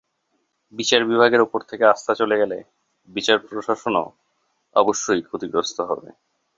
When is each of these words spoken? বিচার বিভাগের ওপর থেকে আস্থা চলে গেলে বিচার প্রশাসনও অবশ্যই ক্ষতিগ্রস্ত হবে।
বিচার 0.73 1.01
বিভাগের 1.05 1.41
ওপর 1.41 1.59
থেকে 1.61 1.83
আস্থা 1.85 2.13
চলে 2.15 2.35
গেলে 2.37 2.57
বিচার 3.09 3.37
প্রশাসনও 3.43 4.05
অবশ্যই 4.75 5.21
ক্ষতিগ্রস্ত 5.27 5.77
হবে। 5.89 6.09